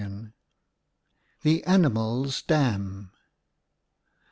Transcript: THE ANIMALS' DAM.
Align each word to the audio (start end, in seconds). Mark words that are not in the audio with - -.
THE 1.43 1.63
ANIMALS' 1.65 2.41
DAM. 2.41 3.11